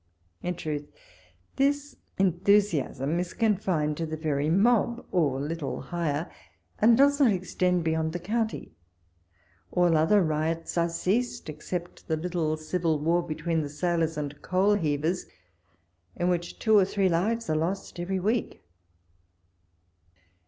[0.41, 0.89] In truth,
[1.57, 6.27] this enthusiasm is confined to the very mob or little higher,
[6.79, 8.71] and does not extend beyond the County.
[9.71, 14.73] All other riots are ceased, except the little civil war between the sailors and coal
[14.73, 15.27] heavers,
[16.15, 18.63] in which two or three lives are lost every week.